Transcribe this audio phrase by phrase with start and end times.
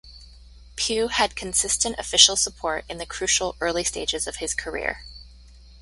[0.77, 5.03] Pugh had consistent official support in the crucial early stages of his career.